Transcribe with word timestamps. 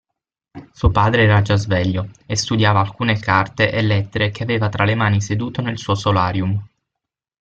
Suo 0.71 0.89
padre 0.89 1.25
era 1.25 1.43
già 1.43 1.55
sveglio, 1.57 2.09
e 2.25 2.35
studiava 2.35 2.79
alcune 2.79 3.19
carte 3.19 3.69
e 3.71 3.83
lettere 3.83 4.31
che 4.31 4.41
aveva 4.41 4.67
tra 4.67 4.83
le 4.83 4.95
mani 4.95 5.21
seduto 5.21 5.61
nel 5.61 5.77
suo 5.77 5.93
solarium. 5.93 6.67